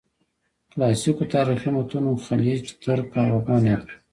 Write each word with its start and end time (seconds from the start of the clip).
کلاسیکو 0.71 1.23
تاریخي 1.33 1.69
متونو 1.75 2.11
خلج، 2.25 2.63
ترک 2.83 3.09
او 3.23 3.29
افغان 3.39 3.61
یاد 3.71 3.83
کړي. 3.89 3.97